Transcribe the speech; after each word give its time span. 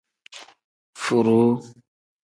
Furuu. 1.01 1.49